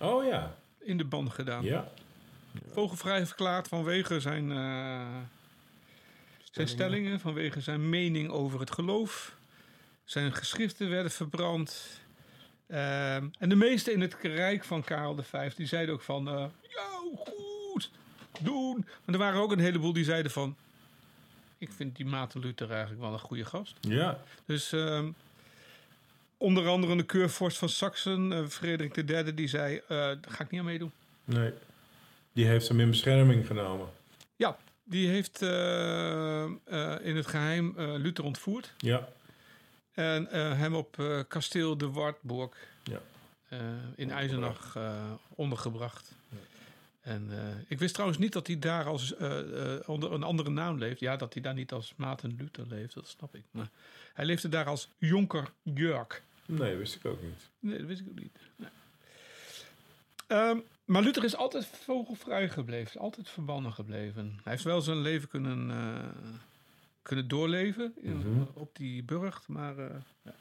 [0.00, 1.64] Oh ja, in de ban gedaan.
[1.64, 1.88] ja.
[2.72, 4.50] Vogelvrij verklaard vanwege zijn,
[6.52, 9.36] zijn stellingen, vanwege zijn mening over het geloof.
[10.04, 12.00] Zijn geschriften werden verbrand.
[12.66, 16.28] Ehm, en de meesten in het rijk van Karel V die zeiden ook van...
[16.28, 16.86] eh ja,
[17.72, 17.90] goed,
[18.40, 18.76] doen.
[19.04, 20.56] Maar er waren ook een heleboel die zeiden van...
[21.58, 23.76] Ik vind die Maarten Luther eigenlijk wel een goede gast.
[23.80, 25.08] Ja, Dus ehm,
[26.36, 29.76] onder andere de keurvorst van Saxen, eh, Frederik III, die zei...
[29.76, 30.92] eh, daar ga ik niet aan meedoen.
[31.24, 31.52] nee.
[32.32, 33.88] Die heeft hem in bescherming genomen.
[34.88, 38.74] Ja, die heeft eh, eh, in het geheim eh, Luther ontvoerd.
[38.78, 39.08] Ja,
[39.92, 43.00] En hem op kasteel de Wartburg ja.
[43.94, 46.16] in Eisenach eh, ondergebracht.
[47.00, 49.14] En eh, ik wist trouwens niet dat hij daar als,
[49.86, 51.00] onder een andere naam leeft.
[51.00, 53.44] Ja, dat hij daar niet als Maarten Luther leeft, dat snap ik.
[53.50, 53.70] Maar
[54.14, 56.22] hij leefde daar als Jonker Jörg.
[56.46, 57.48] Nee, wist ik ook niet.
[57.58, 58.38] Nee, dat wist ik ook niet.
[58.56, 58.68] Nee.
[60.28, 64.38] Ehm, maar Luther is altijd vogelvrij gebleven, altijd verbannen gebleven.
[64.42, 66.04] Hij heeft wel zijn leven kunnen, eh,
[67.02, 68.42] kunnen doorleven in- Mhm.
[68.54, 69.78] op die burcht, maar...
[69.78, 70.34] eh, ja.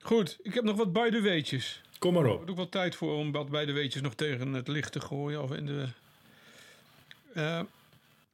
[0.00, 1.82] Goed, ik heb nog wat bij de weetjes.
[1.98, 2.36] Kom maar op.
[2.36, 5.00] wordt ook wel tijd voor om wat bij de weetjes nog tegen het licht te
[5.00, 5.42] gooien.
[5.42, 5.86] Of in de,
[7.32, 7.60] Eh,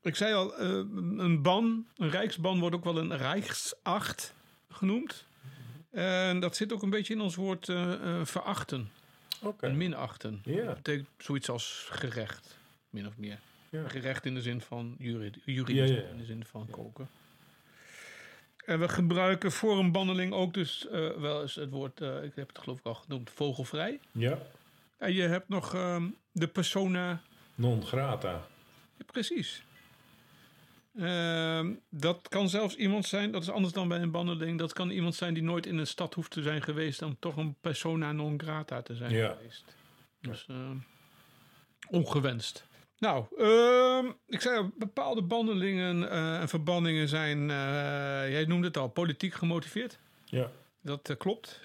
[0.02, 4.34] ik zei al, een ban, een rijksban wordt ook wel een rijksacht
[4.70, 5.24] genoemd.
[5.90, 7.64] En dat zit ook een beetje in ons woord
[8.22, 8.90] verachten
[9.44, 9.66] Oké.
[9.66, 10.42] en minachten.
[10.44, 12.58] Dat betekent zoiets als gerecht,
[12.90, 13.38] min of meer.
[13.86, 17.08] Gerecht in de zin van juridisch, in de zin van koken.
[18.64, 22.32] En we gebruiken voor een banneling ook dus eh, wel eens het woord, eh, ik
[22.34, 24.00] heb het geloof ik al genoemd, vogelvrij.
[24.12, 24.38] ja.
[24.98, 27.22] En je hebt nog ehm, de persona,
[27.54, 28.46] Non grata.
[28.98, 29.62] ja, precies.
[30.98, 34.58] Ehm, dat kan zelfs iemand zijn, dat is anders dan bij een banneling.
[34.58, 37.36] Dat kan iemand zijn die nooit in een stad hoeft te zijn geweest om toch
[37.36, 39.34] een persona non grata te zijn Ja.
[39.38, 39.64] geweest.
[40.20, 40.76] Dus ehm,
[41.88, 42.66] ongewenst.
[42.98, 47.56] Nou, ehm, ik zei al, bepaalde bandelingen eh, en verbanningen zijn, eh,
[48.30, 49.98] jij noemde het al, politiek gemotiveerd.
[50.24, 50.50] Ja,
[50.82, 51.60] Dat eh, klopt.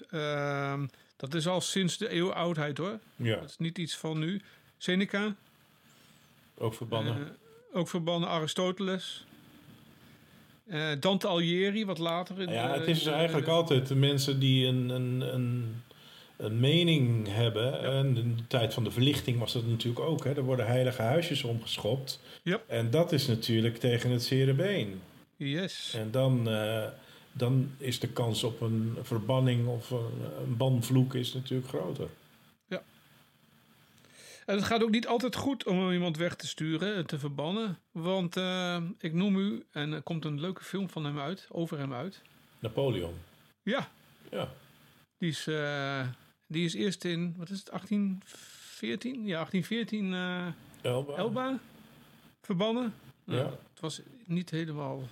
[1.16, 2.98] Dat is al sinds de eeuwoudheid hoor.
[3.16, 3.36] ja.
[3.36, 4.40] Dat is niet iets van nu.
[4.78, 5.34] Seneca,
[6.58, 7.36] Ook verbannen.
[7.72, 9.24] Ook verbannen Aristoteles.
[10.66, 12.40] Eh, Dante Alighieri, wat later.
[12.40, 15.82] In ja, de- het is dus de- eigenlijk altijd de mensen die een, een, een,
[16.36, 17.80] een mening hebben.
[17.82, 20.24] En in de tijd van de verlichting was dat natuurlijk ook.
[20.24, 20.32] Hè.
[20.34, 22.20] Er worden heilige huisjes omgeschopt.
[22.42, 22.60] Ja.
[22.66, 25.00] En dat is natuurlijk tegen het zere been.
[25.36, 25.94] Yes.
[25.98, 26.84] En dan, eh,
[27.32, 29.98] dan is de kans op een verbanning of een,
[30.46, 32.08] een banvloek is natuurlijk groter.
[34.50, 37.78] En het gaat ook niet altijd goed om iemand weg te sturen en te verbannen.
[37.90, 41.78] Want eh, ik noem u, en er komt een leuke film van hem uit, over
[41.78, 42.22] hem uit.
[42.58, 43.14] Napoleon.
[43.62, 43.88] Ja,
[44.30, 44.48] Ja.
[45.18, 46.08] die is, eh,
[46.46, 49.26] die is eerst in, wat is het, 1814?
[49.26, 50.46] Ja, 1814 eh,
[50.92, 51.14] Elba.
[51.16, 51.58] Elba
[52.42, 52.94] verbannen.
[53.24, 53.34] Ja.
[53.34, 55.02] Nou, het was niet helemaal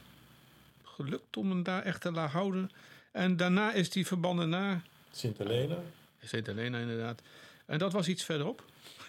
[0.83, 2.71] gelukt om hem daar echt te laten houden.
[3.13, 5.79] En daarna is hij verbannen naar Sint Helena.
[6.23, 7.23] Sint Helena inderdaad.
[7.67, 8.65] En dat was iets verderop.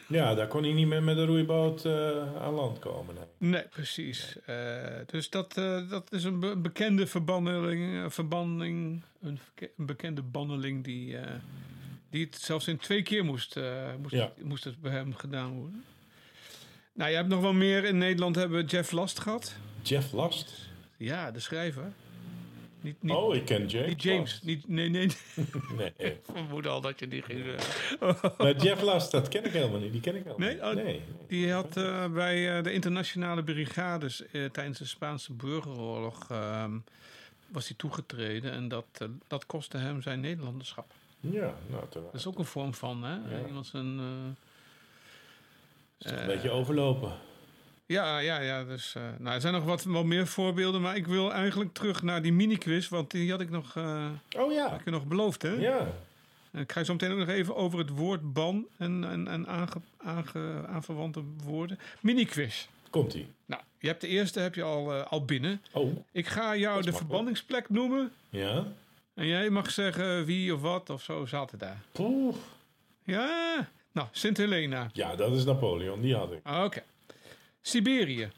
[0.10, 3.16] Ja, daar kon hij niet meer met een roeiboot eh, aan land komen.
[3.16, 3.50] Nee.
[3.52, 4.38] Nee, precies.
[4.46, 4.56] Eh,
[5.06, 9.40] dus dat, eh, dat is een be- bekende verbanneling, verbanning, een,
[9.76, 11.16] bekende banneling die,
[12.10, 13.60] die het zelfs in twee keer moest,
[14.02, 14.32] moest, Ja.
[14.42, 15.84] moest het bij hem gedaan worden.
[16.94, 17.84] Nou, je hebt nog wel meer.
[17.84, 19.56] In Nederland hebben we Jeff Last gehad.
[19.82, 20.54] Jeff Last.
[20.98, 21.92] Ja, de schrijver.
[22.82, 23.88] Niet, niet, oh, ik ken James.
[23.88, 24.32] niet James.
[24.32, 24.44] Last.
[24.44, 25.10] Niet, nee, nee.
[25.78, 25.94] Nee.
[25.98, 27.46] Ik vermoed al dat je die ging...
[28.00, 29.92] eh, Maar Jeff Last, dat ken ik helemaal niet.
[29.92, 30.54] Die ken ik helemaal Nee?
[30.56, 30.64] niet.
[30.64, 31.02] Oh, nee.
[31.28, 36.72] Die had eh, bij eh, de internationale brigades tijdens de Spaanse burgeroorlog ehm,
[37.48, 38.86] was hij toegetreden en dat,
[39.28, 40.92] dat kostte hem zijn Nederlanderschap.
[41.20, 43.14] Ja, nou, Dat is ook een vorm van, hè?
[43.14, 43.46] Ja.
[43.48, 44.00] Iemand zijn.
[45.98, 47.12] is een beetje overlopen.
[47.90, 48.64] Ja, ja, ja.
[48.64, 52.02] Dus, eh, nou, er zijn nog wat, wat meer voorbeelden, maar ik wil eigenlijk terug
[52.04, 54.06] naar die mini-quiz, want die had ik nog, eh,
[54.38, 54.70] Oh ja.
[54.70, 55.52] had ik je nog beloofd, hè?
[55.52, 55.88] Ja.
[56.52, 59.48] En ik ga zo meteen ook nog even over het woord ban en, en, en
[59.48, 61.80] aange, aange, aanverwante woorden.
[62.00, 62.68] Mini-quiz.
[62.90, 63.28] Komt ie.
[63.46, 65.62] Nou, je hebt de eerste heb je al, eh, al binnen.
[65.72, 65.98] Oh.
[66.12, 68.12] Ik ga jou de verbanningsplek noemen.
[68.30, 68.66] Ja.
[69.14, 71.82] En jij mag zeggen wie of wat of zo zat het daar.
[71.92, 72.36] Poeh.
[73.04, 74.90] Ja, nou, Sint Helena.
[74.94, 76.02] Ja, dat is Napoleon.
[76.02, 76.40] Die had ik.
[76.64, 76.84] Oké.
[77.62, 78.32] Siberië.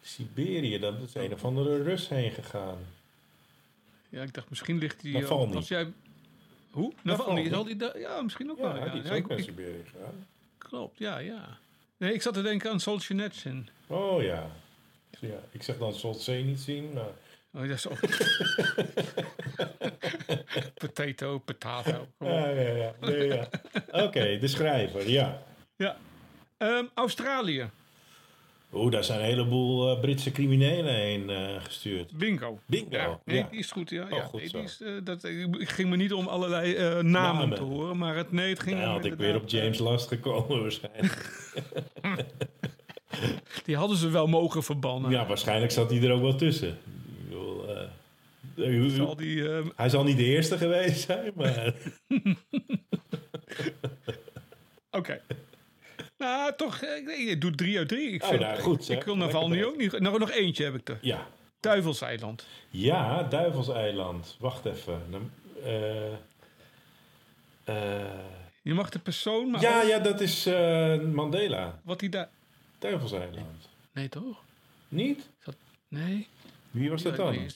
[0.00, 2.78] Siberië, dat is een of andere Rus heen gegaan.
[4.08, 5.18] Ja, ik dacht misschien ligt die...
[5.18, 5.54] Navalny.
[5.54, 5.92] Als jij...
[6.70, 6.92] Hoe?
[7.02, 7.42] Navalny.
[7.48, 7.76] Navalny.
[7.76, 8.84] Die ja, misschien ook Ja, wel.
[8.84, 10.26] Ja, die is Ja, ook ik- naar Siberië gegaan.
[10.58, 11.58] klopt, ja, ja.
[11.96, 13.68] Nee, ik zat te denken aan Solzhenitsyn.
[13.86, 14.50] Oh ja.
[15.20, 15.38] ja.
[15.50, 15.94] Ik zeg dan
[16.58, 17.10] zien, maar...
[17.52, 17.98] Oh, dat is ook...
[20.74, 22.00] potato, potato.
[22.18, 22.26] Op.
[22.28, 22.94] Ja, ja, ja.
[23.00, 23.48] Nee, ja.
[23.90, 25.42] Oké, de schrijver, ja.
[25.76, 25.96] Ja.
[26.56, 27.70] Ehm, Australië.
[28.72, 32.12] Oeh, daar zijn een heleboel eh, Britse criminelen heen eh, gestuurd.
[32.12, 32.58] Bingo.
[32.66, 33.48] Bingo, Ja, nee, ja.
[33.50, 33.90] die is goed.
[33.90, 34.22] Ja, Oh, ja.
[34.24, 37.56] goed nee, die is, eh, dat, ik ging me niet om allerlei namen, Namen.
[37.56, 40.60] te horen, maar het, nee, het ging om had ik weer op James Last gekomen
[40.62, 41.50] waarschijnlijk.
[43.64, 45.10] Die hadden ze wel mogen verbannen.
[45.10, 46.68] Ja, waarschijnlijk zat hij er ook wel tussen.
[46.68, 46.74] Ik
[48.54, 51.74] bedoel, Zal die, eh, hij zal niet de eerste geweest zijn, maar...
[54.90, 55.20] Oké.
[56.18, 58.10] Nou, toch, eh, je doet drie uit drie.
[58.10, 59.66] Ik, Oh, vind, nou, goed, ik, ik wil Navalny bezig.
[59.66, 59.98] ook niet.
[59.98, 60.98] Nog, nog eentje heb ik er.
[61.00, 61.26] Ja,
[61.60, 62.46] Duivelseiland.
[62.70, 64.36] ja Duivelseiland.
[64.38, 65.02] Wacht even.
[65.10, 65.30] Dan,
[65.64, 66.12] eh,
[67.64, 68.20] eh,
[68.62, 71.80] Je mag de persoon, maar ja, ja, dat is eh, Mandela.
[71.84, 72.28] wat hij daar...
[72.78, 73.68] Duivelseiland.
[73.92, 74.42] Nee, toch?
[74.88, 75.28] Niet?
[75.88, 76.28] Nee.
[76.70, 77.50] Wie was dat dan?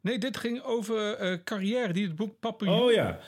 [0.00, 2.80] Nee, dit ging over eh, carrière, die het boek Papillon.
[2.80, 3.18] Oh ja,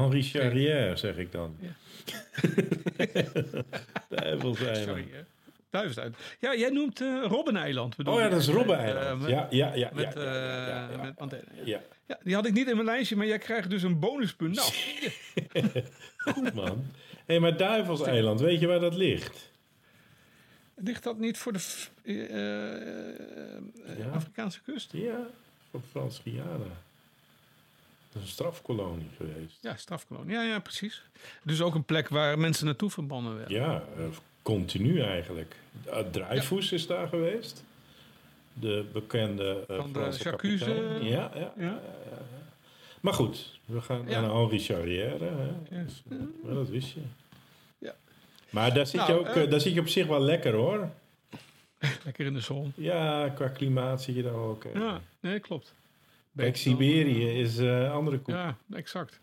[0.00, 1.56] Henri Charrière zeg ik dan.
[1.60, 1.68] Ja.
[4.08, 4.76] Duivelseiland.
[4.86, 5.06] Sorry.
[5.70, 6.16] Duivelseiland.
[6.40, 7.96] Ja, jij noemt eh Robbeneiland.
[8.04, 9.20] Oh ja, dat is Eh, Robbeneiland.
[9.20, 9.90] met- ja, ja, ja.
[9.94, 11.42] Met, ja, met Mandela.
[11.64, 11.80] Ja.
[12.06, 14.54] Ja, die had ik niet in mijn lijstje, maar jij krijgt dus een bonuspunt.
[14.56, 14.72] Nou,
[16.34, 16.84] goed man.
[17.10, 19.50] Hé, hey, maar Duivelseiland, weet je waar dat ligt?
[20.74, 21.86] ligt dat niet voor de.
[24.14, 24.92] Afrikaanse kust?
[24.92, 25.26] Ja,
[25.70, 26.64] van Frans Guyana.
[28.16, 29.58] Is een strafkolonie geweest.
[29.60, 30.32] Ja, strafkolonie.
[30.34, 31.02] Ja, ja, precies.
[31.42, 33.56] Dus ook een plek waar mensen naartoe verbannen werden.
[33.56, 34.04] Ja, eh,
[34.42, 35.56] continu eigenlijk.
[35.86, 37.64] Uh, Dreyfus is daar geweest.
[38.52, 41.80] De bekende eh Van de eh, Ja, ja, Ja.
[43.00, 45.24] Maar goed, we gaan naar Henri Charrière.
[45.24, 45.82] Hè.
[45.84, 47.00] Dus, eh, dat wist je.
[47.78, 47.94] Ja.
[48.50, 50.52] Maar daar zit, Nou, je ook, eh, eh, daar zit je op zich wel lekker
[50.54, 50.88] hoor.
[52.04, 52.72] Lekker in de zon.
[52.76, 54.64] Ja, qua klimaat zit je daar ook.
[54.64, 54.74] eh.
[54.80, 55.74] Ja, nee, klopt.
[56.36, 58.34] Kijk, Siberië is eh andere koek.
[58.34, 59.20] Ja, exact.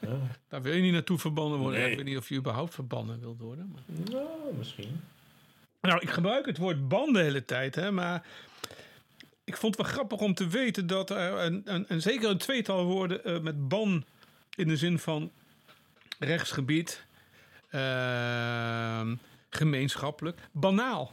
[0.00, 0.18] Ja.
[0.48, 1.80] Daar wil je niet naartoe verbannen worden.
[1.80, 1.90] Nee.
[1.90, 3.72] Ik weet niet of je überhaupt verbannen wilt worden.
[3.72, 3.82] Maar...
[4.10, 5.00] Nou, misschien.
[5.80, 8.26] Nou, ik gebruik het woord ban de hele tijd, hè, maar
[9.44, 12.38] ik vond het wel grappig om te weten dat er een, een, een zeker een
[12.38, 14.04] tweetal woorden eh, met ban
[14.54, 15.30] in de zin van
[16.18, 17.04] rechtsgebied,
[17.70, 19.14] ehm,
[19.50, 21.12] gemeenschappelijk, banaal.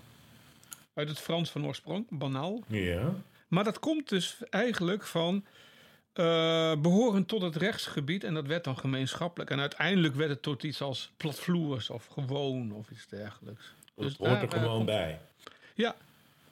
[0.93, 2.63] Uit het Frans van oorsprong, banaal.
[2.67, 3.13] Ja.
[3.49, 5.45] Maar dat komt dus eigenlijk van
[6.13, 9.49] eh behorend tot het rechtsgebied en dat werd dan gemeenschappelijk.
[9.49, 13.73] En uiteindelijk werd het tot iets als platvloers of gewoon of iets dergelijks.
[13.95, 15.19] Dat Dus hoort daar, er eh, gewoon komt- bij.
[15.73, 15.95] Ja,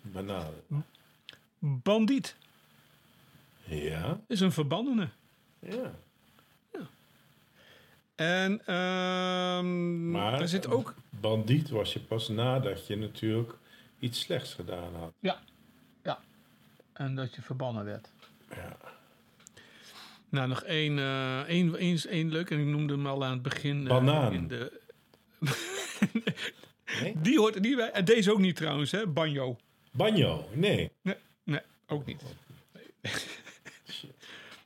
[0.01, 0.63] Bananen.
[1.60, 2.36] bandiet
[3.63, 4.19] Ja.
[4.27, 5.10] is een verbannene.
[5.60, 5.93] Ja.
[8.15, 10.93] En ehm Maar er zit ook...
[11.10, 13.53] bandiet was je pas nadat je natuurlijk
[13.99, 15.13] iets slechts gedaan had.
[15.19, 15.39] Ja, ja.
[16.97, 18.12] En dat je verbannen werd.
[18.49, 18.77] Ja.
[20.29, 22.49] Nou, nog één, eh één, één, één leuk.
[22.51, 23.81] En ik noemde hem al aan het begin.
[23.83, 24.33] eh, Banaan.
[24.33, 24.81] in de,
[27.01, 27.13] Nee?
[27.21, 27.91] die hoort er niet bij.
[27.91, 29.07] En deze ook niet trouwens, hè?
[29.07, 29.57] Banjo.
[29.91, 30.49] Banjo?
[30.53, 30.91] Nee.
[31.01, 32.21] Nee, nee ook niet.
[32.73, 33.13] Nee.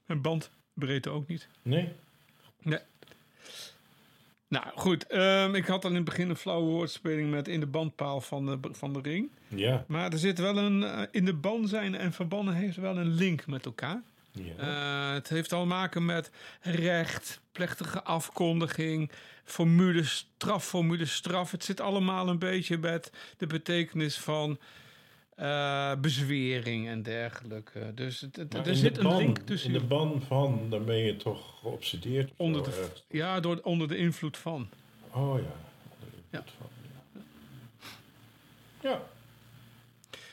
[0.06, 1.48] en bandbreedte ook niet.
[1.62, 1.92] Nee?
[2.62, 2.80] Nee.
[4.52, 7.66] Nou goed, ehm, ik had al in het begin een flauwe woordspeling met in de
[7.66, 9.32] bandpaal van de, van de ring.
[9.48, 9.86] Ja.
[9.88, 13.14] Maar er zit wel een, eh, in de ban zijn en verbannen heeft wel een
[13.14, 14.02] link met elkaar.
[14.32, 14.54] ja.
[14.58, 19.12] Eh, het heeft al maken met recht, plechtige afkondiging,
[19.44, 21.52] formules, strafformules, straf.
[21.52, 24.60] Het zit allemaal een beetje met de betekenis van
[25.36, 27.92] eh, bezwering en dergelijke.
[27.96, 29.74] Dus het, er zit een ban- link tussen.
[29.74, 32.32] In de ban van, dan ben je toch geobsedeerd.
[32.36, 32.88] Onder de-.
[33.08, 34.70] Ja, door, onder de invloed van.
[35.12, 35.46] Oh ja.
[35.94, 36.38] Onder de Ja.
[36.40, 36.70] invloed van,
[38.82, 38.90] ja.
[38.90, 39.02] Ja.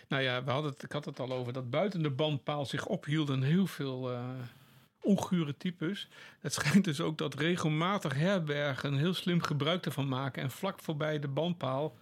[0.09, 2.87] Nou ja, we hadden het, ik had het al over dat buiten de bandpaal zich
[2.87, 4.21] ophielden heel veel eh
[5.01, 6.09] ongure types.
[6.41, 11.19] Het schijnt dus ook dat regelmatig herbergen heel slim gebruik ervan maken en vlak voorbij
[11.19, 11.97] de bandpaal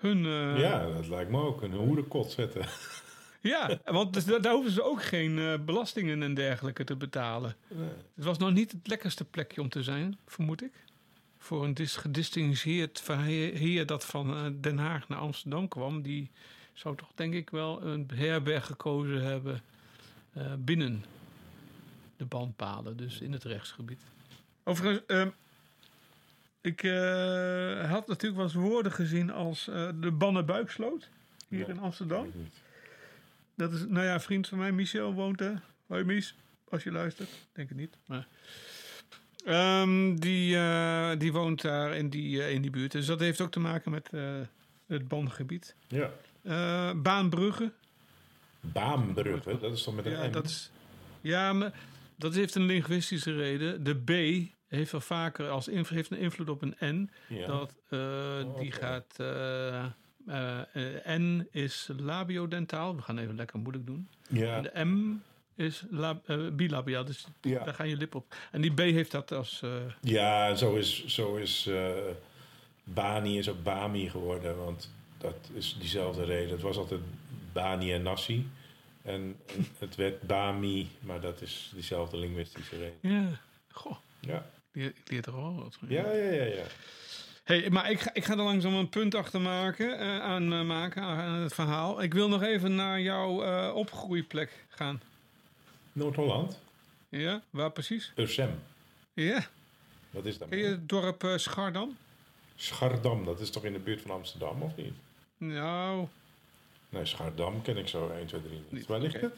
[0.00, 0.24] hun.
[0.24, 1.62] eh, ja, dat lijkt me ook.
[1.62, 2.66] Een hoerenkot zetten.
[3.40, 7.56] ja, want dus daar hoeven ze ook geen eh, belastingen en dergelijke te betalen.
[8.14, 10.72] Het was nog niet het lekkerste plekje om te zijn, vermoed ik.
[11.42, 16.30] Voor een dis gedistingeerd verheer heer dat van eh, Den Haag naar Amsterdam kwam, die
[16.72, 19.62] zou toch denk ik wel een herberg gekozen hebben
[20.32, 21.04] eh, binnen
[22.16, 24.02] de bandpalen, dus in het rechtsgebied.
[24.64, 25.28] Overigens, ehm,
[26.60, 31.08] Ik eh, had natuurlijk wel eens woorden gezien als eh, de Bannenbuiksloot.
[31.48, 32.24] Hier in Amsterdam.
[32.24, 32.32] Ik.
[33.54, 35.62] Dat is, nou ja, een vriend van mij, Michel, woont daar.
[35.86, 36.34] Hoi Mies,
[36.68, 37.30] als je luistert.
[37.52, 38.26] Denk het niet, maar...
[39.44, 42.92] Ehm, die, eh, die woont daar in die, in die buurt.
[42.92, 44.10] Dus dat heeft ook te maken met
[44.86, 45.74] het bangebied.
[45.88, 46.12] Ja.
[46.94, 47.72] Baanbrugge.
[48.60, 50.32] Baanbrugge, dat is toch met een Ja, M?
[50.32, 50.70] dat is,
[51.20, 51.72] ja, maar
[52.16, 53.84] dat heeft een linguïstische reden.
[53.84, 54.10] De B
[54.78, 57.10] heeft wel vaker als heeft een invloed op een N.
[57.28, 57.46] Ja.
[57.46, 58.70] Dat, eh, die oké.
[58.70, 59.14] gaat...
[59.18, 59.84] eh,
[60.26, 62.96] eh, N is labiodentaal.
[62.96, 64.08] We gaan even lekker moeilijk doen.
[64.28, 64.56] ja.
[64.56, 65.22] En de M
[65.62, 67.64] is lab, bilabiaal, dus Ja.
[67.64, 68.34] daar gaan je lip op.
[68.50, 69.62] En die B heeft dat als...
[70.00, 71.68] Ja, zo is, zo is
[72.84, 76.50] Bani is ook Bami geworden, want dat is diezelfde reden.
[76.50, 77.00] Het was altijd
[77.52, 78.48] Bani en Nassi.
[79.02, 79.36] En
[79.78, 82.98] het werd Bami, maar dat is diezelfde linguïstische reden.
[83.00, 86.44] ja, goh, Ja, ik leer toch wel wat ja, ja, ja.
[86.44, 86.64] ja.
[87.44, 90.62] Hey, maar ik ga, ik ga er langzaam een punt achter maken, eh, aan eh,
[90.62, 92.02] maken aan het verhaal.
[92.02, 95.00] Ik wil nog even naar jouw eh, opgroeiplek gaan.
[95.92, 96.58] Noord-Holland,
[97.08, 98.12] Ja, waar precies?
[98.16, 98.62] Ursem.
[99.12, 99.46] Ja,
[100.10, 100.48] Wat is dat?
[100.48, 101.96] ken je het dorp Schardam?
[102.56, 104.92] Schardam, dat is toch in de buurt van Amsterdam, of niet?
[105.36, 106.06] Nou,
[106.88, 108.86] Nee, Schardam ken ik zo 1, 2, 3 niet.
[108.86, 109.34] Waar ligt het?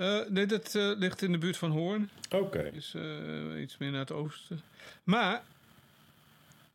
[0.00, 2.10] Eh, nee, dat eh, ligt in de buurt van Hoorn.
[2.30, 2.70] Oké.
[2.72, 4.60] Dus eh, iets meer naar het oosten.
[5.04, 5.42] Maar,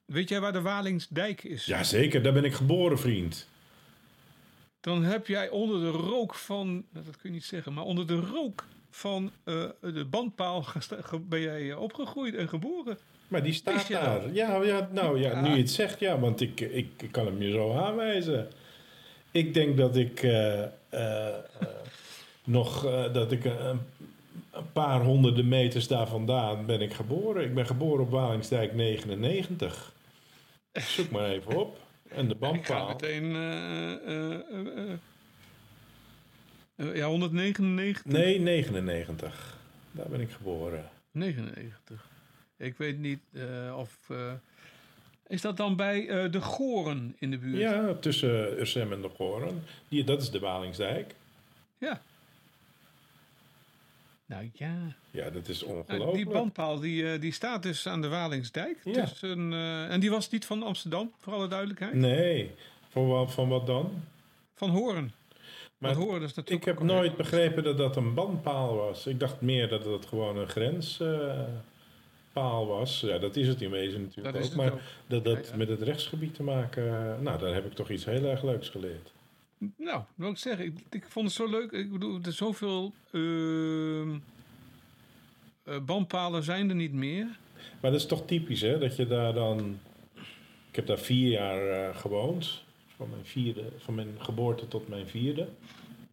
[0.05, 1.65] weet jij waar de Walingsdijk is?
[1.65, 3.47] Jazeker, daar ben ik geboren, vriend.
[4.79, 8.07] Dan heb jij onder de rook van, nou, dat kun je niet zeggen, maar onder
[8.07, 9.31] de rook van
[9.81, 10.65] de bandpaal
[11.29, 12.97] ben jij opgegroeid en geboren.
[13.27, 14.33] Maar die staat daar.
[14.33, 17.41] Ja, ja, nou ja, nu je het zegt, ja, want ik, ik, ik kan hem
[17.41, 18.47] je zo aanwijzen.
[19.31, 20.21] Ik denk dat ik
[22.45, 23.79] nog eh, dat ik een,
[24.51, 27.43] een paar honderden meters daar vandaan ben ik geboren.
[27.43, 29.93] Ik ben geboren op Walingsdijk 99.
[30.73, 31.79] Zoek maar even op.
[32.09, 32.87] En de Ik ga bandpaal.
[32.87, 34.33] meteen, eh,
[36.75, 38.05] eh, ja, 199.
[38.05, 39.57] Nee, 99.
[39.91, 40.89] Daar ben ik geboren.
[41.11, 42.09] 99.
[42.57, 43.19] Ik weet niet
[43.75, 43.97] of...
[45.27, 47.57] is dat dan bij de Goren in de buurt?
[47.57, 49.63] Ja, tussen Ursem en de Goren.
[49.87, 51.15] Die, dat is de Walingsdijk.
[51.77, 52.01] Ja.
[54.25, 54.73] Nou ja.
[55.11, 56.15] Ja, dat is Nou, ongelooflijk.
[56.15, 58.77] die bandpaal die, eh, die staat dus aan de Walingsdijk.
[58.83, 59.05] Ja.
[59.05, 61.93] Tussen, eh, en die was niet van Amsterdam, voor alle duidelijkheid.
[61.93, 62.51] Nee,
[62.89, 64.03] van wat, van wat dan?
[64.55, 65.11] Van Horen.
[65.77, 69.07] Maar Horen is ik natuurlijk heb ook een nooit begrepen dat dat een bandpaal was.
[69.07, 72.99] Ik dacht meer dat het gewoon een grenspaal was.
[72.99, 74.55] Ja, dat is het in wezen natuurlijk Dat is ook.
[74.55, 74.79] Maar ook.
[75.07, 75.57] dat dat Ja, ja.
[75.57, 76.87] met het rechtsgebied te maken...
[76.87, 79.11] eh, nou, daar heb ik toch iets heel erg leuks geleerd.
[79.77, 81.71] Nou, wil ik zeggen, ik, ik vond het zo leuk.
[81.71, 84.07] Ik bedoel, er zoveel eh,
[85.85, 87.37] bandpalen zijn er niet meer.
[87.81, 88.77] Maar dat is toch typisch, hè?
[88.77, 89.79] Dat je daar dan...
[90.69, 92.63] Ik heb daar vier jaar eh, gewoond.
[92.95, 95.47] Van mijn, vierde, van mijn geboorte tot mijn vierde.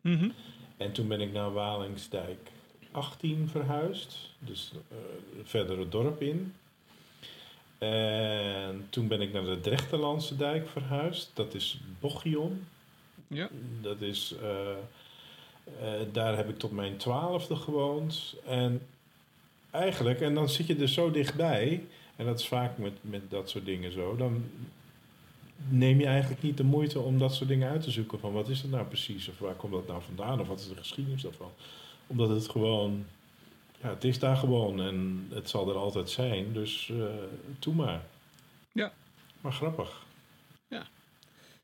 [0.00, 0.30] Mhm.
[0.76, 2.50] En toen ben ik naar Walingsdijk
[2.90, 4.30] 18 verhuisd.
[4.38, 4.96] Dus eh,
[5.42, 6.54] verder het dorp in.
[7.78, 11.30] En toen ben ik naar de Drechterlandse dijk verhuisd.
[11.34, 12.66] Dat is Bochion.
[13.32, 13.48] Ja.
[13.80, 14.70] Dat is, eh,
[15.80, 18.34] eh, daar heb ik tot mijn twaalfde gewoond.
[18.46, 18.82] En
[19.70, 21.84] eigenlijk, en dan zit je er zo dichtbij.
[22.16, 24.16] En dat is vaak met, met dat soort dingen zo.
[24.16, 24.44] Dan
[25.68, 28.18] neem je eigenlijk niet de moeite om dat soort dingen uit te zoeken.
[28.18, 29.28] Van wat is het nou precies?
[29.28, 30.40] Of waar komt dat nou vandaan?
[30.40, 31.50] Of wat is de geschiedenis daarvan?
[32.06, 33.04] Omdat het gewoon...
[33.82, 36.52] Ja, het is daar gewoon en het zal er altijd zijn.
[36.52, 36.92] Dus
[37.58, 38.02] doe maar.
[38.72, 38.92] Ja.
[39.40, 40.01] Maar grappig.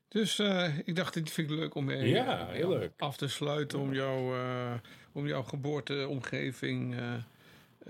[0.09, 2.91] Dus eh, ik dacht, dit vind ik leuk om mee Ja, eh, heel leuk.
[2.97, 3.79] af te sluiten.
[3.79, 4.71] Om, jou, eh,
[5.11, 7.13] om jouw geboorteomgeving eh,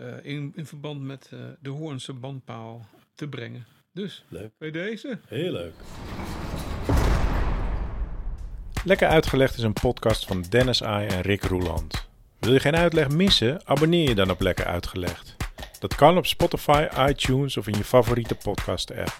[0.07, 3.65] eh, in, in verband met eh, de Hoornse bandpaal te brengen.
[3.93, 4.51] Dus Leuk.
[4.57, 5.19] bij deze.
[5.27, 5.73] Heel leuk.
[8.83, 12.07] Lekker Uitgelegd is een podcast van Dennis Ai en Rick Roeland.
[12.39, 13.67] Wil je geen uitleg missen?
[13.67, 15.35] Abonneer je dan op Lekker Uitgelegd.
[15.79, 19.19] Dat kan op Spotify, iTunes of in je favoriete podcast-app.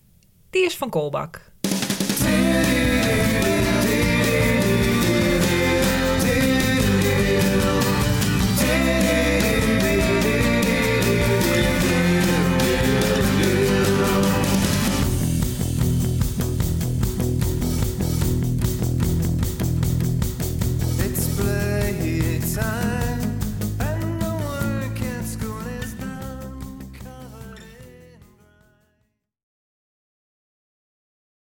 [0.51, 1.41] die is van Kolbak.